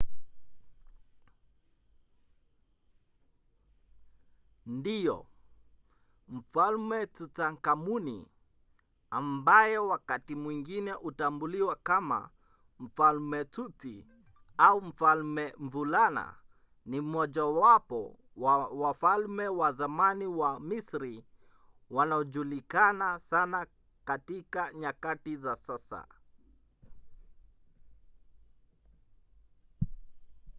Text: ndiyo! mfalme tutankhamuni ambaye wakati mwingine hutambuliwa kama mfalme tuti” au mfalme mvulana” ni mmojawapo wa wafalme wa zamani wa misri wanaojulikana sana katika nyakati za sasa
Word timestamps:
ndiyo! 4.65 5.27
mfalme 6.27 7.07
tutankhamuni 7.07 8.27
ambaye 9.09 9.77
wakati 9.77 10.35
mwingine 10.35 10.91
hutambuliwa 10.91 11.75
kama 11.75 12.29
mfalme 12.79 13.45
tuti” 13.45 14.07
au 14.57 14.81
mfalme 14.81 15.53
mvulana” 15.57 16.35
ni 16.85 17.01
mmojawapo 17.01 18.19
wa 18.35 18.67
wafalme 18.67 19.47
wa 19.47 19.71
zamani 19.71 20.25
wa 20.27 20.59
misri 20.59 21.25
wanaojulikana 21.89 23.19
sana 23.19 23.67
katika 24.05 24.73
nyakati 24.73 25.37
za 25.37 25.55
sasa 25.55 26.07